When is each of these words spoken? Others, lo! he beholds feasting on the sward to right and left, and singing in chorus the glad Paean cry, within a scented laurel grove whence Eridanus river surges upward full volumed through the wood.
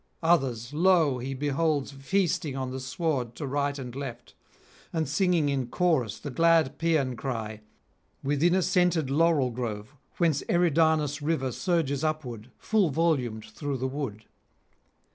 Others, 0.23 0.73
lo! 0.73 1.19
he 1.19 1.35
beholds 1.35 1.91
feasting 1.91 2.55
on 2.57 2.71
the 2.71 2.79
sward 2.79 3.35
to 3.35 3.45
right 3.45 3.77
and 3.77 3.95
left, 3.95 4.33
and 4.91 5.07
singing 5.07 5.47
in 5.47 5.67
chorus 5.67 6.17
the 6.17 6.31
glad 6.31 6.79
Paean 6.79 7.15
cry, 7.15 7.61
within 8.23 8.55
a 8.55 8.63
scented 8.63 9.11
laurel 9.11 9.51
grove 9.51 9.93
whence 10.17 10.41
Eridanus 10.49 11.21
river 11.21 11.51
surges 11.51 12.03
upward 12.03 12.49
full 12.57 12.89
volumed 12.89 13.45
through 13.45 13.77
the 13.77 13.87
wood. 13.87 14.25